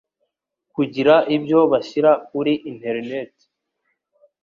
kugira 0.75 1.13
ibyo 1.35 1.59
bashyira 1.71 2.11
kuri 2.29 2.53
interineti 2.69 3.45